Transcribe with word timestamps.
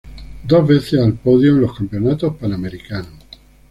Dos 0.45 0.67
veces 0.67 0.99
al 0.99 1.13
podio 1.13 1.51
en 1.51 1.61
los 1.61 1.77
Campeonatos 1.77 2.35
Panamericanos. 2.37 3.19